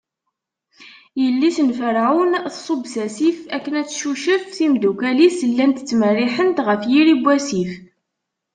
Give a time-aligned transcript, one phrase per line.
[1.21, 7.21] Yelli-s n Ferɛun tṣubb s asif akken Ad tcucef, timeddukal-is llant ttmerriḥent ɣef yiri n
[7.23, 7.71] wasif.